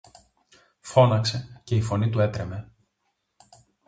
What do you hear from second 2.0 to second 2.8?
του έτρεμε.